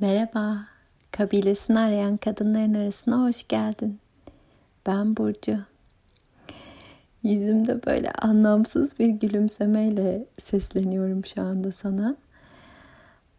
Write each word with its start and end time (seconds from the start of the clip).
Merhaba, 0.00 0.66
kabilesini 1.10 1.78
arayan 1.78 2.16
kadınların 2.16 2.74
arasına 2.74 3.24
hoş 3.24 3.48
geldin. 3.48 3.98
Ben 4.86 5.16
Burcu. 5.16 5.58
Yüzümde 7.22 7.86
böyle 7.86 8.12
anlamsız 8.12 8.98
bir 8.98 9.08
gülümsemeyle 9.08 10.24
sesleniyorum 10.40 11.26
şu 11.26 11.42
anda 11.42 11.72
sana. 11.72 12.16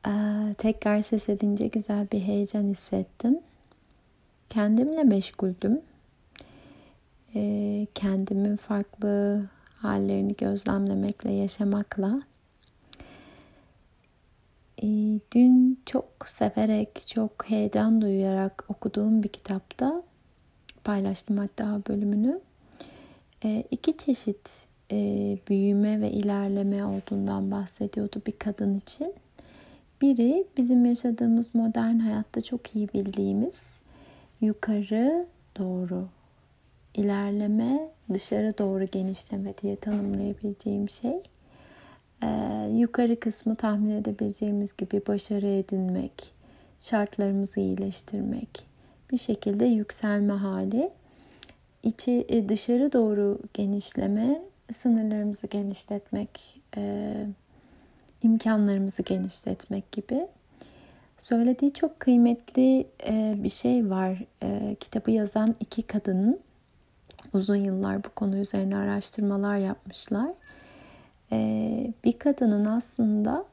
Ee, 0.08 0.12
tekrar 0.58 1.02
ses 1.02 1.30
edince 1.30 1.68
güzel 1.68 2.08
bir 2.12 2.20
heyecan 2.20 2.64
hissettim. 2.64 3.40
Kendimle 4.50 5.04
meşguldüm. 5.04 5.82
Ee, 7.36 7.88
kendimin 7.96 8.56
farklı 8.56 9.44
hallerini 9.78 10.36
gözlemlemekle, 10.36 11.32
yaşamakla 11.32 12.22
ee, 14.84 15.20
dün 15.32 15.80
çok 15.86 16.08
severek, 16.26 17.08
çok 17.08 17.50
heyecan 17.50 18.02
duyarak 18.02 18.66
okuduğum 18.70 19.24
bir 19.24 19.30
kitapta 19.30 20.04
paylaştım 20.84 21.38
hatta 21.38 21.82
bölümünü. 21.90 22.42
Ee, 23.44 23.64
iki 23.72 23.98
çeşit 23.98 24.68
e, 24.92 24.98
büyüme 25.50 26.02
ve 26.02 26.12
ilerleme 26.12 26.86
olduğundan 26.86 27.52
bahsediyordu 27.52 28.22
bir 28.28 28.32
kadın 28.40 28.78
için. 28.78 29.14
Biri 30.02 30.48
bizim 30.58 30.86
yaşadığımız 30.86 31.56
modern 31.56 32.00
hayatta 32.00 32.42
çok 32.42 32.76
iyi 32.76 32.90
bildiğimiz 32.90 33.82
yukarı 34.42 35.28
doğru 35.60 36.08
ilerleme, 36.94 37.92
dışarı 38.14 38.58
doğru 38.58 38.86
genişleme 38.86 39.54
diye 39.62 39.76
tanımlayabileceğim 39.76 40.90
şey. 40.90 41.22
Ee, 42.24 42.70
yukarı 42.72 43.20
kısmı 43.20 43.56
tahmin 43.56 43.92
edebileceğimiz 43.92 44.78
gibi 44.78 45.02
başarı 45.08 45.48
edinmek, 45.48 46.34
şartlarımızı 46.80 47.60
iyileştirmek, 47.60 48.66
bir 49.12 49.18
şekilde 49.18 49.66
yükselme 49.66 50.34
hali. 50.34 50.90
İçi 51.84 52.26
e, 52.30 52.50
dışarı 52.50 52.92
doğru 52.92 53.40
genişleme, 53.54 54.42
sınırlarımızı 54.72 55.48
genişletmek, 55.48 56.62
e, 56.78 57.14
imkanlarımızı 58.22 59.02
genişletmek 59.02 59.92
gibi. 59.92 60.28
Söylediği 61.18 61.74
çok 61.74 62.00
kıymetli 62.00 62.88
e, 63.08 63.36
bir 63.38 63.50
şey 63.50 63.90
var. 63.90 64.24
Kitabı 64.80 65.12
yazan 65.12 65.56
iki 65.60 65.82
kadının 65.82 66.40
uzun 67.34 67.56
yıllar 67.56 68.04
bu 68.04 68.10
konu 68.10 68.38
üzerine 68.38 68.78
araştırmalar 68.78 69.58
yapmışlar 69.58 70.32
bir 72.06 72.20
kadının 72.20 72.66
aslında 72.66 73.46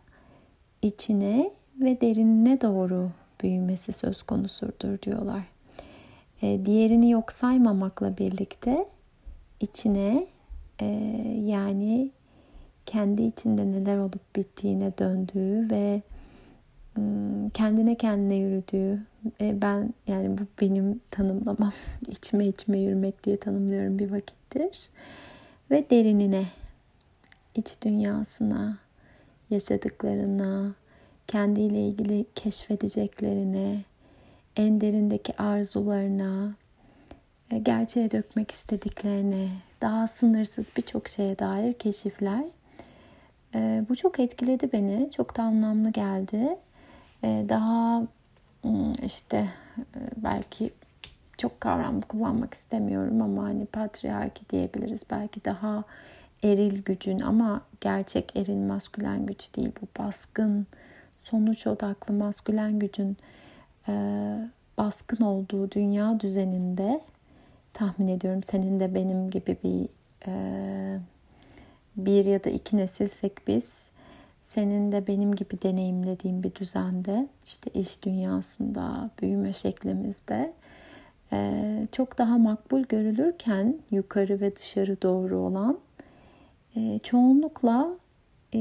içine 0.82 1.50
ve 1.80 2.00
derinine 2.00 2.60
doğru 2.60 3.10
büyümesi 3.42 3.92
söz 3.92 4.22
konusudur 4.22 5.02
diyorlar. 5.02 5.42
E, 6.42 6.64
diğerini 6.64 7.10
yok 7.10 7.32
saymamakla 7.32 8.18
birlikte 8.18 8.88
içine 9.60 10.26
e, 10.80 10.86
yani 11.44 12.10
kendi 12.86 13.22
içinde 13.22 13.66
neler 13.66 13.98
olup 13.98 14.36
bittiğine 14.36 14.98
döndüğü 14.98 15.70
ve 15.70 16.02
kendine 17.54 17.94
kendine 17.94 18.34
yürüdüğü 18.34 19.02
e, 19.40 19.62
ben 19.62 19.94
yani 20.06 20.38
bu 20.38 20.42
benim 20.60 21.00
tanımlamam 21.10 21.72
içime 22.08 22.46
içime 22.46 22.78
yürümek 22.78 23.24
diye 23.24 23.36
tanımlıyorum 23.36 23.98
bir 23.98 24.10
vakittir 24.10 24.90
ve 25.70 25.90
derinine 25.90 26.44
iç 27.54 27.82
dünyasına, 27.82 28.78
yaşadıklarına, 29.50 30.74
kendiyle 31.26 31.80
ilgili 31.88 32.26
keşfedeceklerine, 32.34 33.84
en 34.56 34.80
derindeki 34.80 35.42
arzularına, 35.42 36.54
e, 37.50 37.58
gerçeğe 37.58 38.10
dökmek 38.10 38.50
istediklerine, 38.50 39.48
daha 39.80 40.06
sınırsız 40.06 40.66
birçok 40.76 41.08
şeye 41.08 41.38
dair 41.38 41.72
keşifler. 41.74 42.44
E, 43.54 43.84
bu 43.88 43.96
çok 43.96 44.20
etkiledi 44.20 44.72
beni. 44.72 45.10
Çok 45.10 45.36
da 45.36 45.42
anlamlı 45.42 45.90
geldi. 45.90 46.56
E, 47.24 47.46
daha 47.48 48.06
hmm, 48.62 48.92
işte 49.04 49.48
belki 50.16 50.70
çok 51.38 51.60
kavramlı 51.60 52.02
kullanmak 52.02 52.54
istemiyorum 52.54 53.22
ama 53.22 53.42
hani 53.42 53.66
patriarki 53.66 54.48
diyebiliriz. 54.50 55.02
Belki 55.10 55.44
daha 55.44 55.84
eril 56.42 56.82
gücün 56.82 57.20
ama 57.20 57.60
gerçek 57.80 58.36
eril 58.36 58.56
maskülen 58.56 59.26
güç 59.26 59.56
değil. 59.56 59.72
Bu 59.82 60.02
baskın, 60.02 60.66
sonuç 61.20 61.66
odaklı 61.66 62.14
maskülen 62.14 62.78
gücün 62.78 63.16
e, 63.88 63.92
baskın 64.78 65.24
olduğu 65.24 65.70
dünya 65.70 66.20
düzeninde 66.20 67.00
tahmin 67.72 68.08
ediyorum 68.08 68.42
senin 68.50 68.80
de 68.80 68.94
benim 68.94 69.30
gibi 69.30 69.56
bir 69.64 69.88
e, 70.26 71.00
bir 71.96 72.24
ya 72.24 72.44
da 72.44 72.50
iki 72.50 72.76
nesilsek 72.76 73.32
biz 73.46 73.64
senin 74.44 74.92
de 74.92 75.06
benim 75.06 75.34
gibi 75.34 75.62
deneyimlediğim 75.62 76.42
bir 76.42 76.54
düzende 76.54 77.28
işte 77.44 77.70
iş 77.70 78.02
dünyasında 78.02 79.10
büyüme 79.22 79.52
şeklimizde 79.52 80.52
e, 81.32 81.86
çok 81.92 82.18
daha 82.18 82.38
makbul 82.38 82.82
görülürken 82.82 83.78
yukarı 83.90 84.40
ve 84.40 84.56
dışarı 84.56 85.02
doğru 85.02 85.38
olan 85.38 85.78
e, 86.76 86.98
çoğunlukla 86.98 87.90
e, 88.54 88.60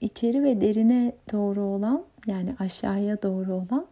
içeri 0.00 0.42
ve 0.42 0.60
derine 0.60 1.12
doğru 1.32 1.60
olan 1.60 2.02
yani 2.26 2.56
aşağıya 2.58 3.22
doğru 3.22 3.54
olan 3.54 3.86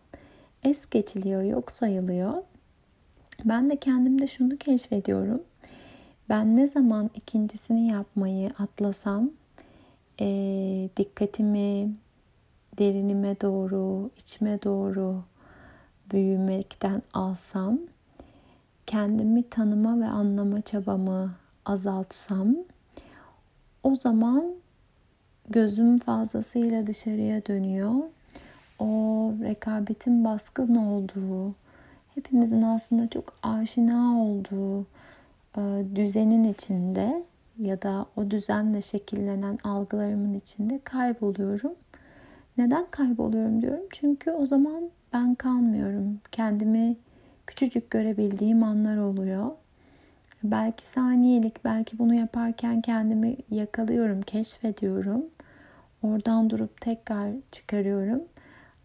es 0.63 0.91
geçiliyor, 0.91 1.43
yok 1.43 1.71
sayılıyor. 1.71 2.43
Ben 3.45 3.71
de 3.71 3.77
kendimde 3.77 4.27
şunu 4.27 4.57
keşfediyorum. 4.57 5.43
Ben 6.29 6.57
ne 6.57 6.67
zaman 6.67 7.11
ikincisini 7.15 7.87
yapmayı 7.89 8.51
atlasam, 8.59 9.31
e, 10.21 10.27
dikkatimi 10.97 11.91
derinime 12.79 13.41
doğru, 13.41 14.11
içime 14.17 14.63
doğru 14.63 15.23
büyümekten 16.13 17.03
alsam, 17.13 17.79
kendimi 18.87 19.49
tanıma 19.49 20.01
ve 20.01 20.07
anlama 20.07 20.61
çabamı 20.61 21.35
azaltsam, 21.65 22.57
o 23.83 23.97
zaman 23.97 24.55
gözüm 25.51 25.99
fazlasıyla 25.99 26.87
dışarıya 26.87 27.47
dönüyor. 27.47 27.95
O 28.79 28.87
rekabetin 29.43 30.25
baskın 30.25 30.75
olduğu, 30.75 31.55
hepimizin 32.15 32.63
aslında 32.63 33.09
çok 33.09 33.35
aşina 33.43 34.23
olduğu 34.23 34.87
e, 35.57 35.85
düzenin 35.95 36.45
içinde 36.45 37.25
ya 37.59 37.83
da 37.83 38.07
o 38.17 38.31
düzenle 38.31 38.83
şekillenen 38.83 39.59
algılarımın 39.65 40.35
içinde 40.35 40.81
kayboluyorum. 40.85 41.73
Neden 42.59 42.87
kayboluyorum 42.91 43.63
diyorum? 43.63 43.85
Çünkü 43.91 44.31
o 44.31 44.47
zaman 44.47 44.91
ben 45.13 45.35
kalmıyorum. 45.35 46.21
Kendimi 46.33 46.97
küçücük 47.47 47.91
görebildiğim 47.91 48.63
anlar 48.63 48.97
oluyor. 48.97 49.51
Belki 50.45 50.85
saniyelik, 50.85 51.65
belki 51.65 51.99
bunu 51.99 52.15
yaparken 52.15 52.81
kendimi 52.81 53.37
yakalıyorum, 53.51 54.23
keşfediyorum. 54.23 55.25
Oradan 56.03 56.51
durup 56.51 56.81
tekrar 56.81 57.31
çıkarıyorum. 57.53 58.23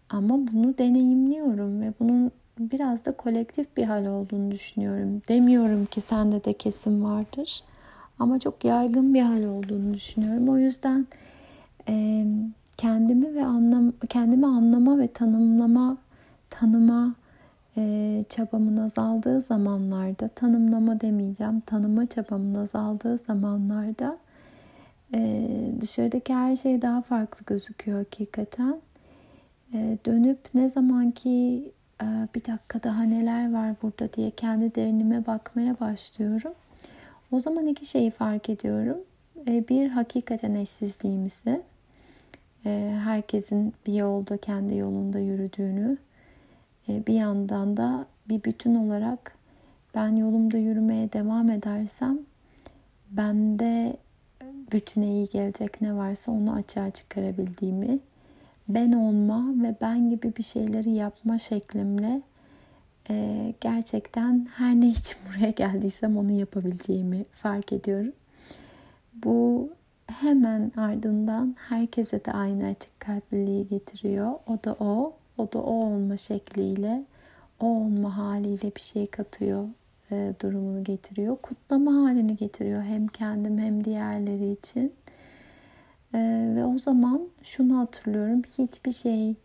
Ama 0.09 0.35
bunu 0.53 0.77
deneyimliyorum 0.77 1.81
ve 1.81 1.93
bunun 1.99 2.31
biraz 2.59 3.05
da 3.05 3.11
kolektif 3.11 3.77
bir 3.77 3.83
hal 3.83 4.05
olduğunu 4.05 4.51
düşünüyorum. 4.51 5.21
Demiyorum 5.29 5.85
ki 5.85 6.01
sende 6.01 6.43
de 6.43 6.53
kesin 6.53 7.03
vardır. 7.03 7.63
Ama 8.19 8.39
çok 8.39 8.65
yaygın 8.65 9.13
bir 9.13 9.21
hal 9.21 9.43
olduğunu 9.43 9.93
düşünüyorum. 9.93 10.49
O 10.49 10.57
yüzden 10.57 11.07
e, 11.89 12.25
kendimi 12.77 13.35
ve 13.35 13.45
anlam 13.45 13.93
kendimi 14.09 14.45
anlama 14.45 14.99
ve 14.99 15.07
tanımlama 15.07 15.97
tanıma 16.49 17.15
e, 17.77 18.23
çabamın 18.29 18.77
azaldığı 18.77 19.41
zamanlarda 19.41 20.27
tanımlama 20.27 21.01
demeyeceğim 21.01 21.59
tanıma 21.59 22.05
çabamın 22.05 22.55
azaldığı 22.55 23.17
zamanlarda 23.17 24.17
e, 25.13 25.49
dışarıdaki 25.81 26.33
her 26.33 26.55
şey 26.55 26.81
daha 26.81 27.01
farklı 27.01 27.45
gözüküyor 27.45 27.97
hakikaten. 27.97 28.81
E, 29.73 29.97
dönüp 30.05 30.39
ne 30.53 30.69
zaman 30.69 31.11
ki 31.11 31.71
e, 32.01 32.05
bir 32.35 32.45
dakika 32.45 32.83
daha 32.83 33.03
neler 33.03 33.53
var 33.53 33.75
burada 33.81 34.13
diye 34.13 34.31
kendi 34.31 34.75
derinime 34.75 35.25
bakmaya 35.27 35.79
başlıyorum. 35.79 36.53
O 37.31 37.39
zaman 37.39 37.65
iki 37.65 37.85
şeyi 37.85 38.11
fark 38.11 38.49
ediyorum. 38.49 38.97
E, 39.47 39.67
bir 39.67 39.89
hakikaten 39.89 40.55
eşsizliğimizi 40.55 41.61
herkesin 43.03 43.73
bir 43.87 43.93
yolda 43.93 44.37
kendi 44.37 44.75
yolunda 44.75 45.19
yürüdüğünü 45.19 45.97
bir 46.87 47.13
yandan 47.13 47.77
da 47.77 48.05
bir 48.29 48.43
bütün 48.43 48.75
olarak 48.75 49.35
ben 49.95 50.15
yolumda 50.15 50.57
yürümeye 50.57 51.13
devam 51.13 51.49
edersem 51.49 52.19
bende 53.11 53.97
bütüne 54.71 55.07
iyi 55.07 55.29
gelecek 55.29 55.81
ne 55.81 55.95
varsa 55.95 56.31
onu 56.31 56.53
açığa 56.53 56.89
çıkarabildiğimi 56.89 57.99
ben 58.69 58.91
olma 58.91 59.53
ve 59.63 59.75
ben 59.81 60.09
gibi 60.09 60.33
bir 60.37 60.43
şeyleri 60.43 60.91
yapma 60.91 61.37
şeklimle 61.37 62.21
e, 63.09 63.53
gerçekten 63.61 64.47
her 64.55 64.75
ne 64.75 64.87
için 64.87 65.17
buraya 65.29 65.49
geldiysem 65.49 66.17
onu 66.17 66.31
yapabileceğimi 66.31 67.25
fark 67.31 67.73
ediyorum. 67.73 68.13
Bu 69.13 69.69
hemen 70.07 70.71
ardından 70.77 71.55
herkese 71.69 72.25
de 72.25 72.31
aynı 72.31 72.67
açık 72.67 72.99
kalpliliği 72.99 73.67
getiriyor. 73.67 74.33
O 74.47 74.63
da 74.63 74.75
o, 74.79 75.13
o 75.37 75.51
da 75.53 75.59
o 75.59 75.85
olma 75.85 76.17
şekliyle, 76.17 77.03
o 77.59 77.65
olma 77.65 78.17
haliyle 78.17 78.75
bir 78.75 78.81
şey 78.81 79.07
katıyor 79.07 79.67
e, 80.11 80.33
durumunu 80.41 80.83
getiriyor. 80.83 81.37
Kutlama 81.41 81.93
halini 81.93 82.35
getiriyor 82.35 82.83
hem 82.83 83.07
kendim 83.07 83.57
hem 83.57 83.83
diğerleri 83.83 84.51
için. 84.51 84.93
E, 86.13 86.19
ve 86.55 86.65
o 86.65 86.77
zaman 86.77 87.21
şunu 87.43 87.79
hatırlıyorum. 87.79 88.41
Hiçbir 88.57 88.91
şey 88.91 89.35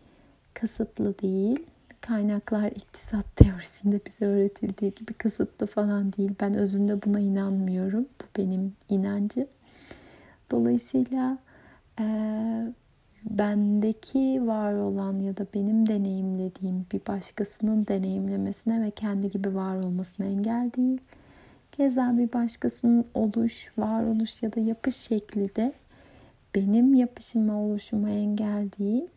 kısıtlı 0.54 1.18
değil. 1.18 1.66
Kaynaklar 2.00 2.70
iktisat 2.70 3.36
teorisinde 3.36 4.00
bize 4.06 4.26
öğretildiği 4.26 4.94
gibi 4.94 5.12
kısıtlı 5.12 5.66
falan 5.66 6.12
değil. 6.12 6.34
Ben 6.40 6.54
özünde 6.54 7.02
buna 7.02 7.20
inanmıyorum. 7.20 8.08
Bu 8.20 8.24
benim 8.38 8.76
inancım. 8.88 9.46
Dolayısıyla 10.50 11.38
e, 12.00 12.04
bendeki 13.24 14.46
var 14.46 14.72
olan 14.72 15.18
ya 15.18 15.36
da 15.36 15.46
benim 15.54 15.88
deneyimlediğim 15.88 16.86
bir 16.92 17.00
başkasının 17.08 17.86
deneyimlemesine 17.86 18.82
ve 18.82 18.90
kendi 18.90 19.30
gibi 19.30 19.54
var 19.54 19.76
olmasına 19.76 20.26
engel 20.26 20.70
değil. 20.76 21.00
Keza 21.72 22.18
bir 22.18 22.32
başkasının 22.32 23.04
oluş, 23.14 23.72
varoluş 23.78 24.42
ya 24.42 24.52
da 24.52 24.60
yapış 24.60 24.96
şekli 24.96 25.56
de 25.56 25.72
benim 26.54 26.94
yapışıma, 26.94 27.60
oluşuma 27.60 28.10
engel 28.10 28.68
değil. 28.78 29.08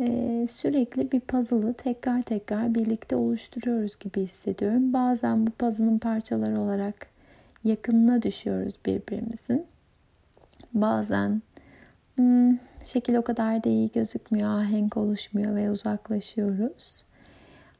Ee, 0.00 0.46
sürekli 0.50 1.12
bir 1.12 1.20
puzzle'ı 1.20 1.74
tekrar 1.74 2.22
tekrar 2.22 2.74
birlikte 2.74 3.16
oluşturuyoruz 3.16 3.98
gibi 3.98 4.22
hissediyorum. 4.22 4.92
Bazen 4.92 5.46
bu 5.46 5.50
puzzle'ın 5.50 5.98
parçaları 5.98 6.60
olarak 6.60 7.06
yakınına 7.64 8.22
düşüyoruz 8.22 8.74
birbirimizin. 8.86 9.66
Bazen 10.74 11.42
hmm, 12.16 12.56
şekil 12.86 13.14
o 13.14 13.22
kadar 13.22 13.64
da 13.64 13.68
iyi 13.68 13.90
gözükmüyor, 13.92 14.48
ahenk 14.48 14.96
oluşmuyor 14.96 15.56
ve 15.56 15.70
uzaklaşıyoruz. 15.70 17.04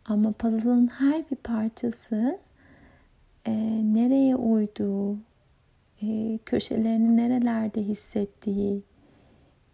Ama 0.04 0.32
puzzle'ın 0.32 0.86
her 0.86 1.30
bir 1.30 1.36
parçası 1.36 2.38
e, 3.46 3.52
nereye 3.94 4.36
uyduğu, 4.36 5.16
e, 6.02 6.38
köşelerini 6.46 7.16
nerelerde 7.16 7.82
hissettiği, 7.82 8.82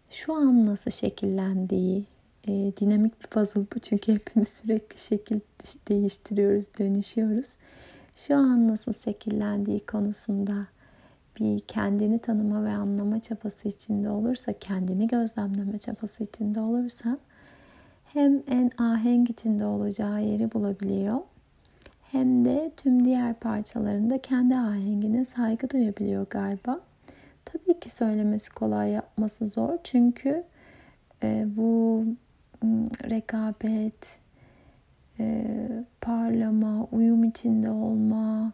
şu 0.09 0.33
an 0.33 0.65
nasıl 0.65 0.91
şekillendiği, 0.91 2.05
e, 2.47 2.51
dinamik 2.51 3.21
bir 3.21 3.27
puzzle 3.27 3.61
bu 3.75 3.79
çünkü 3.79 4.13
hepimiz 4.13 4.49
sürekli 4.49 4.99
şekil 4.99 5.39
değiştiriyoruz, 5.87 6.65
dönüşüyoruz. 6.79 7.55
Şu 8.15 8.35
an 8.35 8.67
nasıl 8.67 8.93
şekillendiği 8.93 9.79
konusunda 9.79 10.67
bir 11.39 11.59
kendini 11.59 12.19
tanıma 12.19 12.63
ve 12.63 12.69
anlama 12.71 13.21
çabası 13.21 13.67
içinde 13.67 14.09
olursa, 14.09 14.53
kendini 14.53 15.07
gözlemleme 15.07 15.77
çabası 15.77 16.23
içinde 16.23 16.59
olursa 16.59 17.17
hem 18.05 18.43
en 18.47 18.71
ahenk 18.77 19.29
içinde 19.29 19.65
olacağı 19.65 20.23
yeri 20.23 20.51
bulabiliyor 20.51 21.19
hem 22.13 22.45
de 22.45 22.71
tüm 22.77 23.05
diğer 23.05 23.33
parçalarında 23.33 24.21
kendi 24.21 24.55
ahengine 24.55 25.25
saygı 25.25 25.69
duyabiliyor 25.69 26.27
galiba. 26.29 26.79
Tabii 27.45 27.79
ki 27.79 27.89
söylemesi 27.89 28.53
kolay, 28.53 28.91
yapması 28.91 29.49
zor. 29.49 29.77
Çünkü 29.83 30.43
e, 31.23 31.45
bu 31.57 32.05
rekabet, 33.09 34.19
e, 35.19 35.45
parlama, 36.01 36.87
uyum 36.91 37.23
içinde 37.23 37.69
olma, 37.69 38.51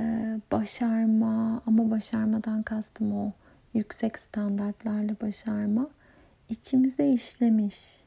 e, 0.00 0.36
başarma 0.52 1.62
ama 1.66 1.90
başarmadan 1.90 2.62
kastım 2.62 3.12
o 3.12 3.32
yüksek 3.74 4.18
standartlarla 4.18 5.16
başarma 5.22 5.90
içimize 6.48 7.10
işlemiş. 7.10 8.00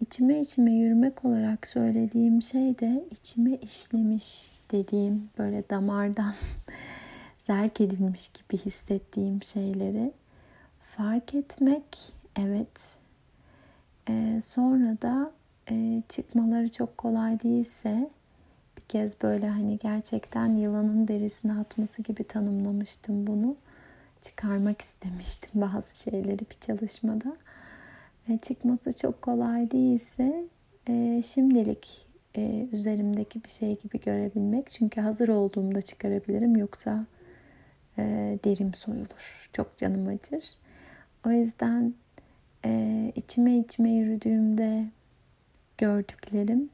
İçime 0.00 0.40
içime 0.40 0.72
yürümek 0.72 1.24
olarak 1.24 1.68
söylediğim 1.68 2.42
şey 2.42 2.78
de 2.78 3.04
içime 3.10 3.54
işlemiş 3.54 4.50
dediğim 4.70 5.30
böyle 5.38 5.68
damardan 5.70 6.34
zerk 7.38 7.80
edilmiş 7.80 8.28
gibi 8.28 8.58
hissettiğim 8.58 9.42
şeyleri 9.42 10.12
fark 10.80 11.34
etmek 11.34 12.12
evet 12.36 12.98
ee, 14.08 14.40
sonra 14.42 15.02
da 15.02 15.32
e, 15.70 16.02
çıkmaları 16.08 16.72
çok 16.72 16.98
kolay 16.98 17.42
değilse 17.42 18.10
kez 18.90 19.22
böyle 19.22 19.48
hani 19.48 19.78
gerçekten 19.78 20.56
yılanın 20.56 21.08
derisine 21.08 21.52
atması 21.52 22.02
gibi 22.02 22.24
tanımlamıştım 22.24 23.26
bunu. 23.26 23.56
Çıkarmak 24.20 24.82
istemiştim 24.82 25.50
bazı 25.54 25.96
şeyleri 26.00 26.38
bir 26.38 26.56
çalışmada. 26.60 27.36
E, 28.28 28.38
çıkması 28.38 28.96
çok 28.96 29.22
kolay 29.22 29.70
değilse 29.70 30.44
e, 30.88 31.22
şimdilik 31.22 32.06
e, 32.36 32.68
üzerimdeki 32.72 33.44
bir 33.44 33.48
şey 33.48 33.78
gibi 33.78 34.00
görebilmek. 34.00 34.70
Çünkü 34.70 35.00
hazır 35.00 35.28
olduğumda 35.28 35.82
çıkarabilirim 35.82 36.56
yoksa 36.56 37.06
e, 37.98 38.02
derim 38.44 38.74
soyulur. 38.74 39.50
Çok 39.52 39.76
canım 39.76 40.06
acır. 40.06 40.44
O 41.26 41.30
yüzden 41.30 41.94
e, 42.64 43.12
içime 43.16 43.56
içime 43.58 43.90
yürüdüğümde 43.90 44.84
gördüklerim 45.78 46.70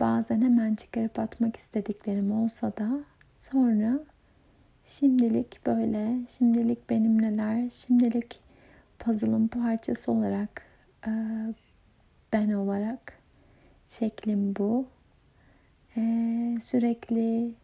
bazen 0.00 0.40
hemen 0.42 0.74
çıkarıp 0.74 1.18
atmak 1.18 1.56
istediklerim 1.56 2.32
olsa 2.32 2.72
da 2.76 2.90
sonra 3.38 4.00
şimdilik 4.84 5.66
böyle, 5.66 6.26
şimdilik 6.28 6.90
benimleler, 6.90 7.68
şimdilik 7.68 8.40
puzzle'ın 8.98 9.48
parçası 9.48 10.12
olarak 10.12 10.62
e, 11.06 11.10
ben 12.32 12.50
olarak 12.52 13.18
şeklim 13.88 14.56
bu. 14.56 14.86
E, 15.96 16.00
sürekli 16.60 17.54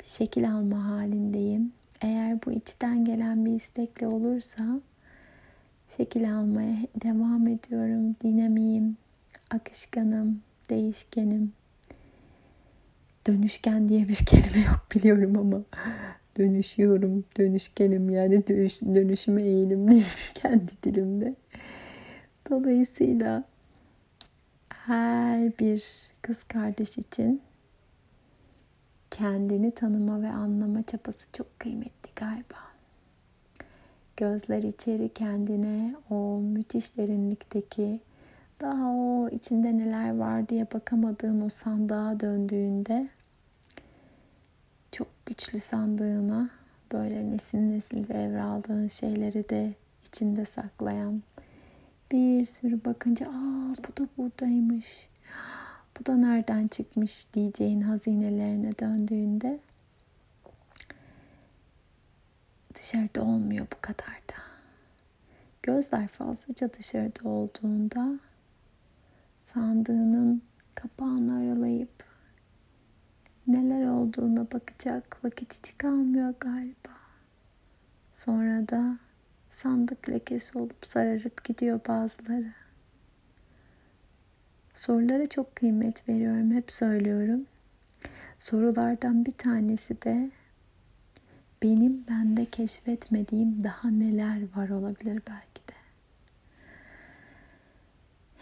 bir 0.00 0.06
şekil 0.06 0.50
alma 0.52 0.86
halindeyim. 0.86 1.72
Eğer 2.00 2.42
bu 2.46 2.52
içten 2.52 3.04
gelen 3.04 3.44
bir 3.44 3.52
istekle 3.52 4.06
olursa 4.06 4.80
şekil 5.96 6.34
almaya 6.34 6.76
devam 7.04 7.48
ediyorum. 7.48 8.16
Dinamiyim, 8.22 8.96
akışkanım, 9.50 10.42
değişkenim. 10.70 11.57
Dönüşken 13.28 13.88
diye 13.88 14.08
bir 14.08 14.14
kelime 14.14 14.66
yok 14.66 14.86
biliyorum 14.94 15.38
ama 15.38 15.62
dönüşüyorum, 16.38 17.24
dönüşkenim 17.38 18.10
yani 18.10 18.46
dönüş, 18.46 18.82
dönüşüme 18.82 19.42
eğilimliyim 19.42 20.06
kendi 20.34 20.72
dilimde. 20.82 21.34
Dolayısıyla 22.50 23.44
her 24.68 25.58
bir 25.58 25.84
kız 26.22 26.42
kardeş 26.42 26.98
için 26.98 27.42
kendini 29.10 29.70
tanıma 29.70 30.22
ve 30.22 30.28
anlama 30.28 30.82
çabası 30.82 31.26
çok 31.32 31.60
kıymetli 31.60 32.10
galiba. 32.16 32.58
Gözler 34.16 34.62
içeri 34.62 35.08
kendine 35.08 35.94
o 36.10 36.40
müthiş 36.40 36.96
derinlikteki 36.96 38.00
daha 38.60 38.90
o 38.90 39.28
içinde 39.28 39.78
neler 39.78 40.16
var 40.16 40.48
diye 40.48 40.66
bakamadığın 40.74 41.40
o 41.40 41.48
sandığa 41.48 42.20
döndüğünde 42.20 43.08
güçlü 45.28 45.60
sandığına 45.60 46.50
böyle 46.92 47.30
nesil 47.30 47.58
nesil 47.58 48.08
devraldığın 48.08 48.88
şeyleri 48.88 49.48
de 49.48 49.74
içinde 50.06 50.44
saklayan 50.44 51.22
bir 52.12 52.44
sürü 52.44 52.84
bakınca 52.84 53.26
aa 53.26 53.74
bu 53.78 53.96
da 53.96 54.08
buradaymış 54.18 55.08
bu 56.00 56.06
da 56.06 56.16
nereden 56.16 56.68
çıkmış 56.68 57.34
diyeceğin 57.34 57.80
hazinelerine 57.80 58.78
döndüğünde 58.78 59.60
dışarıda 62.74 63.22
olmuyor 63.22 63.66
bu 63.76 63.80
kadar 63.80 64.06
da. 64.06 64.38
Gözler 65.62 66.08
fazlaca 66.08 66.72
dışarıda 66.72 67.28
olduğunda 67.28 68.20
sandığının 69.42 70.42
kapağını 70.74 71.36
aralayıp 71.38 72.07
neler 73.48 73.86
olduğuna 73.86 74.50
bakacak 74.52 75.24
vakit 75.24 75.58
hiç 75.58 75.78
kalmıyor 75.78 76.34
galiba. 76.40 76.98
Sonra 78.12 78.68
da 78.68 78.98
sandık 79.50 80.08
lekesi 80.08 80.58
olup 80.58 80.86
sararıp 80.86 81.44
gidiyor 81.44 81.80
bazıları. 81.88 82.52
Sorulara 84.74 85.26
çok 85.26 85.56
kıymet 85.56 86.08
veriyorum, 86.08 86.50
hep 86.50 86.72
söylüyorum. 86.72 87.46
Sorulardan 88.38 89.26
bir 89.26 89.32
tanesi 89.32 90.02
de 90.02 90.30
benim 91.62 92.04
bende 92.08 92.44
keşfetmediğim 92.44 93.64
daha 93.64 93.90
neler 93.90 94.40
var 94.56 94.68
olabilir 94.68 95.22
belki 95.28 95.62
de. 95.68 95.74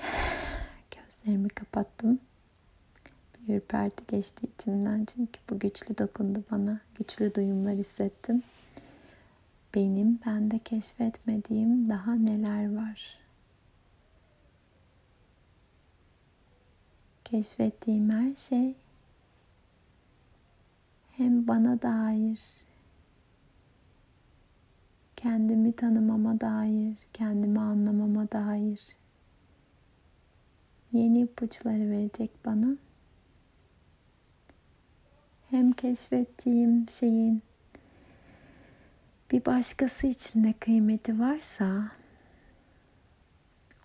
Gözlerimi 0.96 1.48
kapattım. 1.48 2.20
Ürperti 3.48 4.04
geçti 4.08 4.46
içimden 4.54 5.04
çünkü 5.04 5.40
bu 5.50 5.58
güçlü 5.58 5.98
dokundu 5.98 6.44
bana. 6.50 6.80
Güçlü 6.94 7.34
duyumlar 7.34 7.74
hissettim. 7.74 8.42
Benim 9.74 10.20
bende 10.26 10.58
keşfetmediğim 10.58 11.88
daha 11.88 12.14
neler 12.14 12.76
var? 12.76 13.18
Keşfettiğim 17.24 18.10
her 18.10 18.34
şey 18.34 18.74
hem 21.10 21.48
bana 21.48 21.82
dair 21.82 22.40
kendimi 25.16 25.72
tanımama 25.72 26.40
dair, 26.40 26.94
kendimi 27.12 27.60
anlamama 27.60 28.30
dair 28.32 28.80
yeni 30.92 31.20
ipuçları 31.20 31.90
verecek 31.90 32.30
bana. 32.44 32.76
Hem 35.56 35.72
keşfettiğim 35.72 36.90
şeyin 36.90 37.42
bir 39.30 39.44
başkası 39.44 40.06
için 40.06 40.44
de 40.44 40.54
kıymeti 40.60 41.20
varsa, 41.20 41.92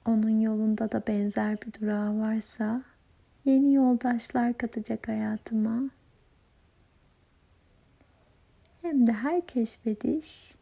onun 0.05 0.41
yolunda 0.41 0.91
da 0.91 1.03
benzer 1.07 1.61
bir 1.61 1.81
durağı 1.81 2.19
varsa, 2.19 2.83
yeni 3.45 3.73
yoldaşlar 3.73 4.57
katacak 4.57 5.07
hayatıma. 5.07 5.83
Hem 8.81 9.07
de 9.07 9.13
her 9.13 9.47
keşfediş 9.47 10.55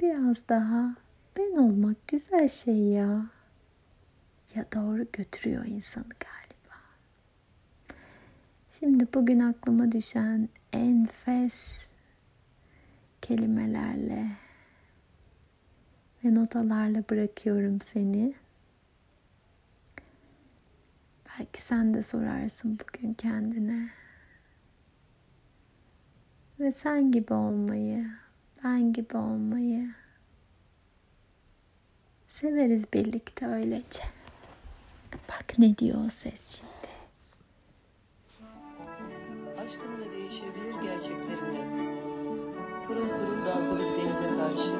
biraz 0.00 0.48
daha 0.48 0.96
ben 1.36 1.56
olmak 1.56 2.08
güzel 2.08 2.48
şey 2.48 2.78
ya. 2.78 3.26
Ya 4.54 4.66
doğru 4.74 5.06
götürüyor 5.12 5.64
insanı 5.64 6.04
galiba. 6.04 6.41
Şimdi 8.78 9.06
bugün 9.14 9.38
aklıma 9.38 9.92
düşen 9.92 10.48
enfes 10.72 11.86
kelimelerle 13.22 14.26
ve 16.24 16.34
notalarla 16.34 17.04
bırakıyorum 17.10 17.80
seni. 17.80 18.34
Belki 21.28 21.62
sen 21.62 21.94
de 21.94 22.02
sorarsın 22.02 22.78
bugün 22.78 23.14
kendine. 23.14 23.90
Ve 26.60 26.72
sen 26.72 27.12
gibi 27.12 27.34
olmayı, 27.34 28.06
ben 28.64 28.92
gibi 28.92 29.16
olmayı 29.16 29.94
severiz 32.28 32.92
birlikte 32.92 33.46
öylece. 33.46 34.02
Bak 35.28 35.58
ne 35.58 35.78
diyor 35.78 36.04
o 36.04 36.08
ses 36.08 36.46
şimdi. 36.46 36.91
Değişebilir 40.32 40.82
gerçeklerimle. 40.82 41.60
Pırıl 42.86 43.08
pırıl 43.08 43.46
dalgalı 43.46 43.96
denize 43.98 44.24
karşı 44.24 44.74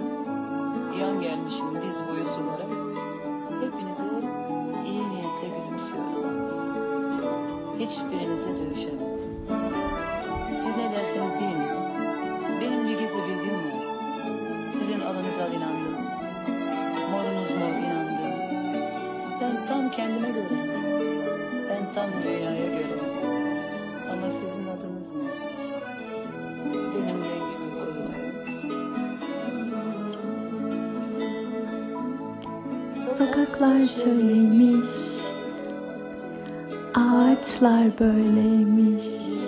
yan 1.01 1.21
gelmişim 1.21 1.83
diz 1.83 2.09
boyu 2.09 2.25
sulara. 2.25 2.67
Hepinize 3.61 4.05
iyi 4.87 5.11
niyetle 5.11 5.49
gülümsüyorum. 5.49 6.49
Hiçbirinize 7.79 8.51
dövüşemem. 8.51 9.19
Siz 10.51 10.77
ne 10.77 10.93
derseniz 10.93 11.41
deyiniz. 11.41 11.85
Benim 12.61 12.89
bir 12.89 12.99
gizli 12.99 13.23
bildiğim 13.23 13.59
var. 13.59 13.83
Sizin 14.71 15.01
alınıza 15.01 15.47
inandım. 15.47 16.03
Morunuz 17.11 17.51
mor 17.51 17.75
inandım. 17.79 18.33
Ben 19.41 19.67
tam 19.67 19.91
kendime 19.91 20.29
göre. 20.29 20.49
Ben 21.71 21.93
tam 21.93 22.11
dünyaya 22.23 22.67
göre. 22.67 23.12
Ama 24.23 24.31
sizin 24.31 24.67
adınız 24.69 25.13
ne? 25.13 25.31
Benim 26.75 27.23
dengemi 27.25 27.71
bozmayınız. 27.77 28.65
Sokaklar 33.19 33.81
şöyleymiş, 33.81 34.91
ağaçlar 36.95 37.99
böyleymiş. 38.01 39.42